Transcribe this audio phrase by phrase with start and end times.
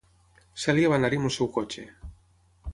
[0.63, 1.87] Celia va anar-hi amb el seu cotxe.